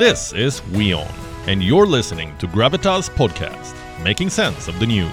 This 0.00 0.32
is 0.32 0.62
WION, 0.72 1.06
and 1.46 1.62
you're 1.62 1.84
listening 1.84 2.34
to 2.38 2.46
Gravitas 2.48 3.10
Podcast, 3.10 3.74
making 4.02 4.30
sense 4.30 4.66
of 4.66 4.80
the 4.80 4.86
news. 4.86 5.12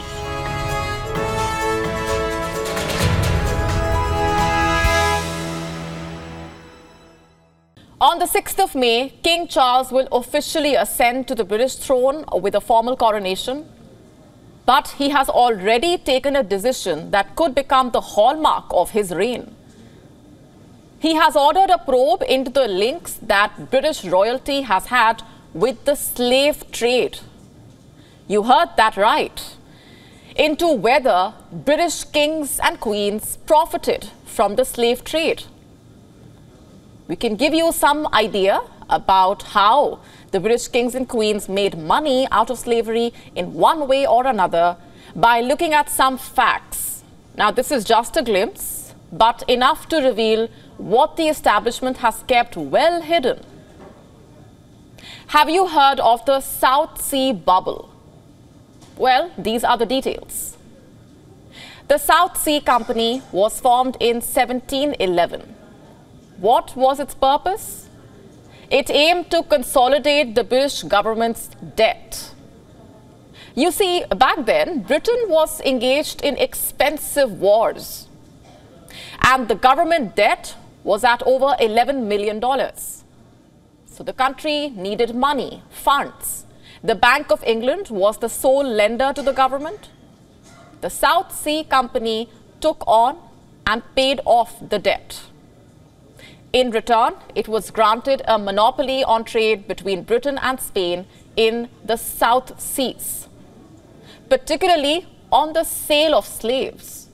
On 8.00 8.18
the 8.18 8.28
6th 8.28 8.64
of 8.64 8.76
May, 8.76 9.10
King 9.24 9.50
Charles 9.50 9.92
will 9.92 10.08
officially 10.10 10.76
ascend 10.76 11.28
to 11.28 11.36
the 11.36 11.44
British 11.44 11.76
throne 11.76 12.24
with 12.32 12.56
a 12.56 12.62
formal 12.62 12.96
coronation. 12.96 13.66
But 14.66 14.96
he 14.98 15.10
has 15.10 15.28
already 15.28 15.98
taken 15.98 16.38
a 16.38 16.44
decision 16.44 17.12
that 17.12 17.36
could 17.36 17.54
become 17.54 17.92
the 17.92 18.00
hallmark 18.00 18.68
of 18.70 18.92
his 18.92 19.14
reign. 19.14 19.57
He 21.00 21.16
has 21.16 21.36
ordered 21.36 21.70
a 21.70 21.78
probe 21.78 22.24
into 22.28 22.50
the 22.50 22.68
links 22.68 23.14
that 23.22 23.70
British 23.70 24.04
royalty 24.04 24.62
has 24.62 24.88
had 24.88 25.24
with 25.54 25.86
the 25.86 25.96
slave 25.96 26.72
trade. 26.72 27.20
You 28.28 28.44
heard 28.44 28.70
that 28.78 28.98
right. 28.98 29.56
Into 30.36 30.72
whether 30.72 31.34
British 31.52 32.04
kings 32.04 32.60
and 32.60 32.80
queens 32.80 33.38
profited 33.46 34.10
from 34.26 34.56
the 34.56 34.66
slave 34.66 35.04
trade. 35.04 35.44
We 37.08 37.16
can 37.16 37.36
give 37.36 37.54
you 37.54 37.72
some 37.72 38.08
idea 38.14 38.62
about 38.90 39.44
how 39.44 40.00
the 40.32 40.40
British 40.40 40.68
kings 40.68 40.94
and 40.94 41.08
queens 41.08 41.48
made 41.48 41.78
money 41.78 42.28
out 42.32 42.50
of 42.50 42.60
slavery 42.60 43.14
in 43.36 43.54
one 43.54 43.88
way 43.88 44.06
or 44.06 44.28
another 44.28 44.78
by 45.16 45.42
looking 45.42 45.74
at 45.74 45.90
some 45.90 46.18
facts. 46.18 47.04
Now, 47.36 47.52
this 47.52 47.72
is 47.72 47.84
just 47.84 48.18
a 48.18 48.22
glimpse, 48.22 48.77
but 49.12 49.44
enough 49.48 49.88
to 49.90 49.98
reveal 49.98 50.50
what 50.78 51.18
the 51.18 51.28
establishment 51.28 51.98
has 51.98 52.24
kept 52.28 52.58
well 52.58 53.02
hidden. 53.02 53.44
Have 55.28 55.50
you 55.50 55.68
heard 55.68 56.00
of 56.00 56.26
the 56.26 56.42
South 56.42 57.02
Sea 57.02 57.34
Bubble? 57.34 57.90
Well, 58.98 59.32
these 59.38 59.64
are 59.64 59.78
the 59.78 59.86
details. 59.86 60.58
The 61.88 61.98
South 61.98 62.38
Sea 62.38 62.60
Company 62.60 63.22
was 63.32 63.60
formed 63.60 63.98
in 64.00 64.18
1711. 64.18 65.56
What 66.38 66.76
was 66.76 67.00
its 67.00 67.16
purpose? 67.16 67.88
It 68.70 68.90
aimed 68.90 69.32
to 69.32 69.44
consolidate 69.44 70.36
the 70.36 70.44
British 70.44 70.84
government's 70.84 71.50
debt. 71.76 72.32
You 73.56 73.72
see, 73.72 74.04
back 74.18 74.46
then, 74.46 74.82
Britain 74.82 75.18
was 75.28 75.62
engaged 75.62 76.22
in 76.22 76.38
expensive 76.38 77.40
wars, 77.40 78.07
and 79.30 79.50
the 79.50 79.56
government 79.56 80.16
debt 80.16 80.56
was 80.86 81.04
at 81.04 81.22
over 81.24 81.48
$11 81.60 82.08
million. 82.08 82.42
So 83.86 84.04
the 84.04 84.14
country 84.14 84.70
needed 84.70 85.14
money, 85.16 85.64
funds. 85.70 86.46
The 86.82 86.96
Bank 86.96 87.30
of 87.30 87.44
England 87.44 87.90
was 87.90 88.20
the 88.20 88.30
sole 88.30 88.64
lender 88.64 89.12
to 89.12 89.22
the 89.22 89.34
government. 89.34 89.90
The 90.80 90.90
South 90.90 91.36
Sea 91.36 91.66
Company 91.66 92.30
took 92.62 92.82
on 92.88 93.18
and 93.66 93.84
paid 93.96 94.22
off 94.24 94.54
the 94.70 94.80
debt. 94.80 95.24
In 96.54 96.72
return, 96.72 97.16
it 97.36 97.50
was 97.50 97.70
granted 97.70 98.22
a 98.26 98.40
monopoly 98.40 99.04
on 99.04 99.26
trade 99.26 99.68
between 99.68 100.04
Britain 100.04 100.40
and 100.42 100.62
Spain 100.62 101.06
in 101.36 101.68
the 101.84 101.98
South 101.98 102.62
Seas, 102.62 103.28
particularly 104.30 105.06
on 105.32 105.52
the 105.52 105.66
sale 105.66 106.16
of 106.16 106.26
slaves. 106.26 107.07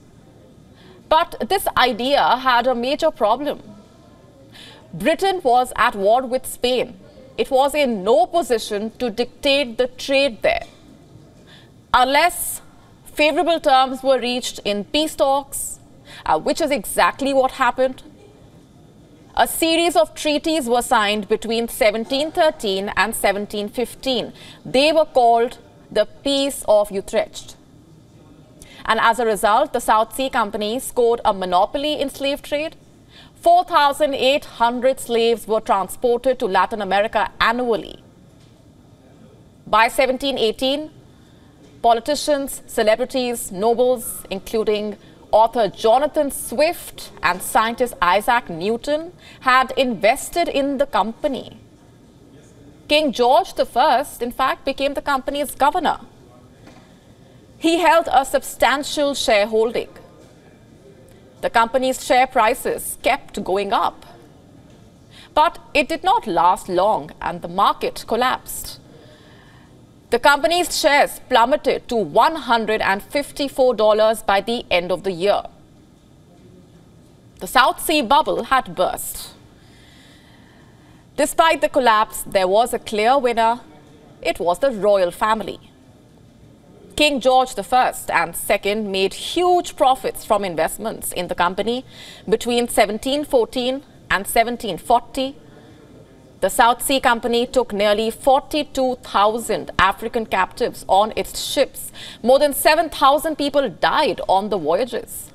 But 1.13 1.47
this 1.47 1.67
idea 1.77 2.37
had 2.37 2.65
a 2.65 2.73
major 2.73 3.11
problem. 3.11 3.61
Britain 4.95 5.41
was 5.43 5.71
at 5.75 5.93
war 5.93 6.25
with 6.25 6.47
Spain. 6.47 6.99
It 7.37 7.51
was 7.51 7.75
in 7.75 8.03
no 8.03 8.25
position 8.25 8.89
to 8.97 9.11
dictate 9.11 9.77
the 9.77 9.89
trade 10.05 10.41
there. 10.41 10.63
Unless 11.93 12.61
favorable 13.05 13.59
terms 13.59 14.01
were 14.01 14.19
reached 14.19 14.57
in 14.65 14.85
peace 14.85 15.15
talks, 15.15 15.77
uh, 16.25 16.39
which 16.39 16.59
is 16.59 16.71
exactly 16.71 17.31
what 17.31 17.51
happened. 17.51 18.01
A 19.35 19.47
series 19.47 19.95
of 19.95 20.15
treaties 20.15 20.67
were 20.67 20.81
signed 20.81 21.27
between 21.29 21.67
1713 21.67 22.89
and 22.89 23.13
1715. 23.13 24.33
They 24.65 24.91
were 24.91 25.05
called 25.05 25.59
the 25.91 26.07
Peace 26.23 26.65
of 26.67 26.89
Utrecht. 26.89 27.55
And 28.85 28.99
as 28.99 29.19
a 29.19 29.25
result, 29.25 29.73
the 29.73 29.79
South 29.79 30.15
Sea 30.15 30.29
Company 30.29 30.79
scored 30.79 31.21
a 31.23 31.33
monopoly 31.33 31.99
in 31.99 32.09
slave 32.09 32.41
trade. 32.41 32.75
4,800 33.35 34.99
slaves 34.99 35.47
were 35.47 35.61
transported 35.61 36.39
to 36.39 36.45
Latin 36.45 36.81
America 36.81 37.31
annually. 37.39 37.99
By 39.67 39.83
1718, 39.83 40.91
politicians, 41.81 42.61
celebrities, 42.67 43.51
nobles, 43.51 44.23
including 44.29 44.97
author 45.31 45.67
Jonathan 45.67 46.31
Swift 46.31 47.11
and 47.21 47.41
scientist 47.41 47.93
Isaac 48.01 48.49
Newton, 48.49 49.11
had 49.41 49.71
invested 49.77 50.47
in 50.47 50.77
the 50.77 50.85
company. 50.85 51.57
King 52.87 53.11
George 53.11 53.53
I, 53.57 54.05
in 54.21 54.31
fact, 54.31 54.65
became 54.65 54.93
the 54.93 55.01
company's 55.01 55.55
governor. 55.55 55.99
He 57.63 57.79
held 57.79 58.07
a 58.11 58.25
substantial 58.25 59.15
shareholding. 59.15 59.87
The 61.39 61.49
company's 61.49 62.05
share 62.05 62.27
prices 62.27 62.97
kept 63.01 63.41
going 63.41 63.71
up. 63.71 64.05
But 65.33 65.59
it 65.73 65.87
did 65.87 66.03
not 66.03 66.27
last 66.27 66.67
long 66.67 67.11
and 67.21 67.41
the 67.41 67.47
market 67.47 68.03
collapsed. 68.05 68.81
The 70.09 70.19
company's 70.19 70.77
shares 70.77 71.21
plummeted 71.29 71.87
to 71.87 71.95
$154 71.95 74.25
by 74.25 74.41
the 74.41 74.65
end 74.69 74.91
of 74.91 75.03
the 75.03 75.13
year. 75.13 75.43
The 77.39 77.47
South 77.47 77.79
Sea 77.79 78.01
bubble 78.01 78.43
had 78.43 78.75
burst. 78.75 79.35
Despite 81.15 81.61
the 81.61 81.69
collapse, 81.69 82.23
there 82.23 82.49
was 82.49 82.73
a 82.73 82.79
clear 82.79 83.17
winner. 83.17 83.61
It 84.21 84.41
was 84.41 84.59
the 84.59 84.71
royal 84.71 85.11
family. 85.11 85.61
King 86.95 87.19
George 87.19 87.53
I 87.57 87.93
and 88.09 88.35
II 88.65 88.75
made 88.75 89.13
huge 89.13 89.75
profits 89.75 90.23
from 90.25 90.45
investments 90.45 91.11
in 91.11 91.27
the 91.27 91.35
company 91.35 91.85
between 92.27 92.63
1714 92.63 93.75
and 94.11 94.25
1740 94.25 95.35
the 96.43 96.49
South 96.49 96.81
Sea 96.81 96.99
Company 96.99 97.47
took 97.47 97.71
nearly 97.71 98.11
42,000 98.11 99.71
African 99.79 100.25
captives 100.25 100.83
on 100.89 101.13
its 101.15 101.39
ships. 101.39 101.89
More 102.21 102.37
than 102.37 102.53
7,000 102.53 103.37
people 103.37 103.69
died 103.69 104.19
on 104.27 104.49
the 104.49 104.57
voyages. 104.57 105.31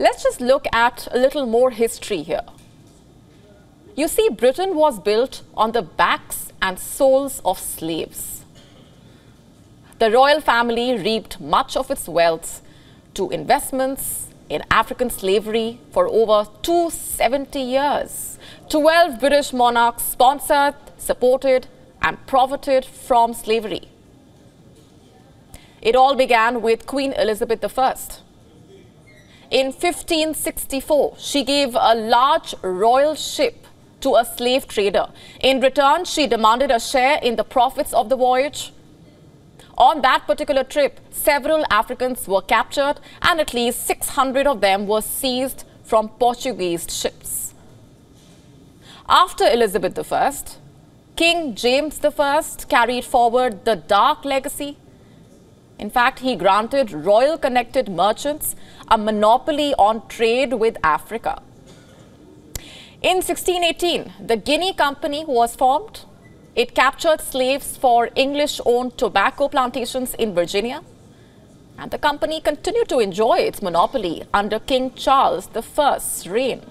Let's 0.00 0.24
just 0.24 0.40
look 0.40 0.66
at 0.72 1.06
a 1.12 1.18
little 1.18 1.46
more 1.46 1.70
history 1.70 2.24
here. 2.24 2.42
You 3.94 4.08
see, 4.08 4.28
Britain 4.30 4.74
was 4.74 4.98
built 4.98 5.44
on 5.56 5.70
the 5.70 5.82
backs 5.82 6.52
and 6.60 6.76
souls 6.76 7.40
of 7.44 7.60
slaves. 7.60 8.35
The 9.98 10.10
royal 10.10 10.42
family 10.42 10.94
reaped 10.94 11.40
much 11.40 11.74
of 11.74 11.90
its 11.90 12.06
wealth 12.06 12.60
to 13.14 13.30
investments 13.30 14.26
in 14.50 14.62
African 14.70 15.08
slavery 15.08 15.80
for 15.90 16.06
over 16.06 16.50
270 16.62 17.58
years. 17.58 18.38
12 18.68 19.18
British 19.18 19.54
monarchs 19.54 20.02
sponsored, 20.02 20.74
supported, 20.98 21.66
and 22.02 22.24
profited 22.26 22.84
from 22.84 23.32
slavery. 23.32 23.88
It 25.80 25.96
all 25.96 26.14
began 26.14 26.60
with 26.60 26.84
Queen 26.84 27.14
Elizabeth 27.14 27.64
I. 27.78 27.94
In 29.50 29.66
1564, 29.66 31.14
she 31.18 31.42
gave 31.42 31.74
a 31.74 31.94
large 31.94 32.54
royal 32.60 33.14
ship 33.14 33.66
to 34.00 34.16
a 34.16 34.24
slave 34.26 34.68
trader. 34.68 35.06
In 35.40 35.60
return, 35.60 36.04
she 36.04 36.26
demanded 36.26 36.70
a 36.70 36.80
share 36.80 37.18
in 37.22 37.36
the 37.36 37.44
profits 37.44 37.94
of 37.94 38.10
the 38.10 38.16
voyage. 38.16 38.72
On 39.78 40.00
that 40.00 40.26
particular 40.26 40.64
trip, 40.64 41.00
several 41.10 41.64
Africans 41.70 42.26
were 42.26 42.40
captured 42.40 42.94
and 43.20 43.40
at 43.40 43.52
least 43.52 43.86
600 43.86 44.46
of 44.46 44.60
them 44.60 44.86
were 44.86 45.02
seized 45.02 45.64
from 45.84 46.08
Portuguese 46.08 46.86
ships. 46.90 47.54
After 49.08 49.44
Elizabeth 49.44 50.12
I, 50.12 50.32
King 51.14 51.54
James 51.54 52.00
I 52.02 52.42
carried 52.68 53.04
forward 53.04 53.64
the 53.64 53.76
dark 53.76 54.24
legacy. 54.24 54.78
In 55.78 55.90
fact, 55.90 56.20
he 56.20 56.36
granted 56.36 56.90
royal 56.92 57.36
connected 57.36 57.88
merchants 57.88 58.56
a 58.88 58.96
monopoly 58.96 59.74
on 59.74 60.08
trade 60.08 60.54
with 60.54 60.78
Africa. 60.82 61.42
In 63.02 63.16
1618, 63.16 64.14
the 64.26 64.38
Guinea 64.38 64.72
Company 64.72 65.24
was 65.26 65.54
formed. 65.54 66.00
It 66.56 66.74
captured 66.74 67.20
slaves 67.20 67.76
for 67.76 68.08
English 68.14 68.60
owned 68.64 68.96
tobacco 68.96 69.46
plantations 69.46 70.14
in 70.14 70.34
Virginia. 70.34 70.80
And 71.78 71.90
the 71.90 71.98
company 71.98 72.40
continued 72.40 72.88
to 72.88 72.98
enjoy 72.98 73.40
its 73.40 73.60
monopoly 73.60 74.24
under 74.32 74.58
King 74.58 74.94
Charles 74.94 75.50
I's 75.54 76.26
reign. 76.26 76.62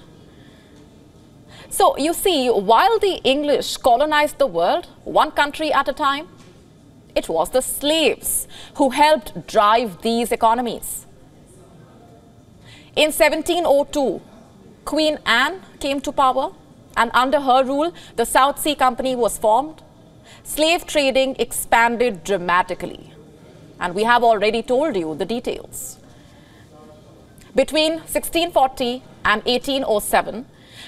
So 1.69 1.95
you 1.97 2.13
see, 2.13 2.47
while 2.49 2.97
the 2.97 3.21
English 3.23 3.77
colonized 3.77 4.39
the 4.39 4.47
world, 4.47 4.87
one 5.03 5.29
country 5.29 5.71
at 5.71 5.87
a 5.87 5.93
time, 5.93 6.29
it 7.13 7.29
was 7.29 7.51
the 7.51 7.61
slaves 7.61 8.47
who 8.75 8.89
helped 8.89 9.45
drive 9.45 10.01
these 10.01 10.31
economies. 10.31 11.05
In 12.95 13.11
1702, 13.11 14.19
Queen 14.83 15.19
Anne 15.25 15.61
came 15.79 16.01
to 16.01 16.11
power, 16.11 16.53
and 16.97 17.11
under 17.13 17.41
her 17.41 17.63
rule, 17.63 17.93
the 18.15 18.25
South 18.25 18.59
Sea 18.59 18.75
Company 18.75 19.15
was 19.15 19.37
formed. 19.37 19.81
Slave 20.43 20.85
trading 20.85 21.35
expanded 21.39 22.23
dramatically, 22.23 23.13
and 23.79 23.95
we 23.95 24.03
have 24.03 24.23
already 24.23 24.61
told 24.61 24.95
you 24.95 25.15
the 25.15 25.25
details. 25.25 25.97
Between 27.55 27.93
1640 27.93 29.01
and 29.23 29.43
1807, 29.45 30.45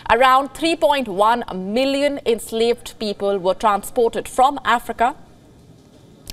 around 0.09 0.49
3.1 0.49 1.55
million 1.73 2.19
enslaved 2.25 2.97
people 2.99 3.37
were 3.37 3.53
transported 3.53 4.27
from 4.27 4.59
Africa. 4.63 5.15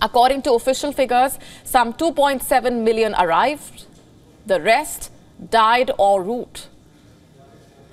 According 0.02 0.42
to 0.42 0.52
official 0.52 0.92
figures, 0.92 1.38
some 1.64 1.92
2.7 1.92 2.82
million 2.82 3.14
arrived. 3.14 3.86
The 4.46 4.60
rest 4.60 5.10
died 5.50 5.90
en 5.98 6.26
route. 6.26 6.68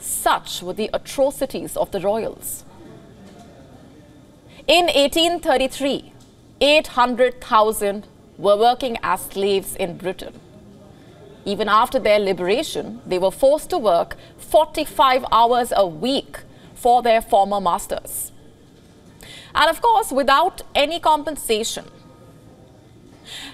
Such 0.01 0.63
were 0.63 0.73
the 0.73 0.89
atrocities 0.93 1.77
of 1.77 1.91
the 1.91 1.99
royals. 2.01 2.65
In 4.67 4.85
1833, 4.87 6.11
800,000 6.59 8.07
were 8.37 8.57
working 8.57 8.97
as 9.03 9.21
slaves 9.21 9.75
in 9.75 9.97
Britain. 9.97 10.39
Even 11.45 11.69
after 11.69 11.99
their 11.99 12.19
liberation, 12.19 13.01
they 13.05 13.19
were 13.19 13.31
forced 13.31 13.69
to 13.69 13.77
work 13.77 14.15
45 14.37 15.25
hours 15.31 15.71
a 15.75 15.85
week 15.87 16.39
for 16.73 17.01
their 17.01 17.21
former 17.21 17.61
masters. 17.61 18.31
And 19.53 19.69
of 19.69 19.81
course, 19.81 20.11
without 20.11 20.61
any 20.73 20.99
compensation. 20.99 21.85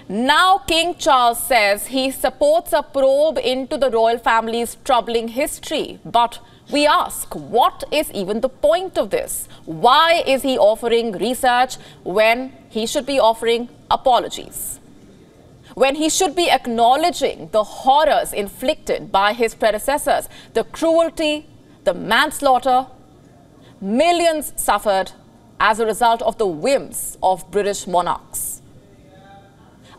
Now, 0.08 0.58
King 0.58 0.94
Charles 0.96 1.42
says 1.42 1.88
he 1.88 2.10
supports 2.10 2.72
a 2.72 2.82
probe 2.82 3.38
into 3.38 3.76
the 3.76 3.90
royal 3.90 4.18
family's 4.18 4.76
troubling 4.84 5.28
history. 5.28 5.98
But 6.04 6.38
we 6.72 6.86
ask, 6.86 7.34
what 7.34 7.84
is 7.92 8.10
even 8.12 8.40
the 8.40 8.48
point 8.48 8.96
of 8.96 9.10
this? 9.10 9.48
Why 9.66 10.22
is 10.26 10.42
he 10.42 10.56
offering 10.56 11.12
research 11.12 11.76
when 12.04 12.52
he 12.70 12.86
should 12.86 13.04
be 13.06 13.18
offering 13.18 13.68
apologies? 13.90 14.78
when 15.78 15.94
he 15.94 16.08
should 16.10 16.34
be 16.34 16.50
acknowledging 16.50 17.48
the 17.52 17.62
horrors 17.62 18.32
inflicted 18.32 19.12
by 19.12 19.32
his 19.32 19.54
predecessors, 19.54 20.28
the 20.54 20.64
cruelty, 20.64 21.46
the 21.84 21.94
manslaughter. 21.94 22.86
Millions 23.80 24.52
suffered 24.56 25.12
as 25.60 25.78
a 25.78 25.86
result 25.86 26.20
of 26.22 26.36
the 26.38 26.46
whims 26.46 27.16
of 27.22 27.48
British 27.52 27.86
monarchs. 27.86 28.57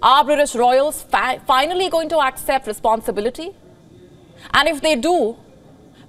Are 0.02 0.24
British 0.24 0.56
royals 0.56 1.02
fi 1.04 1.40
finally 1.40 1.90
going 1.90 2.08
to 2.10 2.20
accept 2.20 2.68
responsibility? 2.68 3.52
And 4.54 4.70
if 4.70 4.82
they 4.82 4.96
do, 4.96 5.36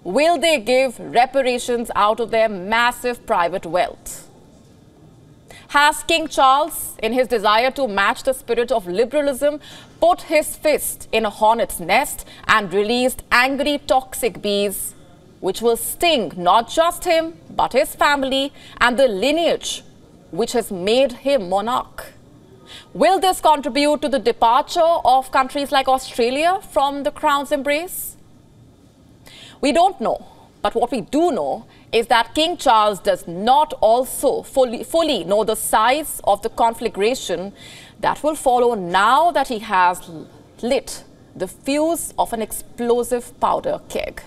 will 0.04 0.38
they 0.38 0.60
give 0.60 0.98
reparations 1.00 1.90
out 1.96 2.20
of 2.20 2.30
their 2.30 2.48
massive 2.48 3.26
private 3.26 3.66
wealth? 3.66 4.28
Has 5.68 6.04
King 6.04 6.28
Charles, 6.28 6.96
in 7.02 7.12
his 7.12 7.26
desire 7.26 7.70
to 7.72 7.88
match 7.88 8.22
the 8.22 8.32
spirit 8.32 8.70
of 8.70 8.86
liberalism, 8.86 9.60
put 10.00 10.22
his 10.22 10.56
fist 10.56 11.08
in 11.10 11.24
a 11.24 11.30
hornet's 11.30 11.80
nest 11.80 12.24
and 12.46 12.72
released 12.72 13.24
angry 13.32 13.78
toxic 13.78 14.40
bees, 14.40 14.94
which 15.40 15.62
will 15.62 15.76
sting 15.76 16.32
not 16.36 16.68
just 16.68 17.04
him, 17.04 17.34
but 17.50 17.72
his 17.72 17.94
family 17.96 18.52
and 18.80 18.96
the 18.96 19.08
lineage 19.08 19.82
which 20.30 20.52
has 20.52 20.70
made 20.70 21.12
him 21.12 21.48
monarch? 21.48 22.12
Will 22.94 23.20
this 23.20 23.40
contribute 23.40 24.02
to 24.02 24.08
the 24.08 24.18
departure 24.18 24.80
of 25.04 25.30
countries 25.30 25.72
like 25.72 25.88
Australia 25.88 26.60
from 26.70 27.02
the 27.02 27.10
crown's 27.10 27.52
embrace? 27.52 28.16
We 29.60 29.72
don't 29.72 30.00
know, 30.00 30.26
but 30.62 30.74
what 30.74 30.90
we 30.90 31.02
do 31.02 31.30
know 31.32 31.66
is 31.92 32.06
that 32.06 32.34
King 32.34 32.56
Charles 32.56 33.00
does 33.00 33.26
not 33.26 33.72
also 33.80 34.42
fully, 34.42 34.84
fully 34.84 35.24
know 35.24 35.44
the 35.44 35.56
size 35.56 36.20
of 36.24 36.42
the 36.42 36.48
conflagration 36.48 37.52
that 38.00 38.22
will 38.22 38.36
follow 38.36 38.74
now 38.74 39.30
that 39.32 39.48
he 39.48 39.58
has 39.58 40.10
lit 40.62 41.04
the 41.34 41.48
fuse 41.48 42.14
of 42.18 42.32
an 42.32 42.42
explosive 42.42 43.38
powder 43.40 43.80
keg. 43.88 44.22